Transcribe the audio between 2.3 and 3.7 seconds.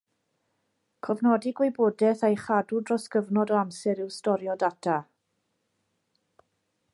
chadw dros gyfnod o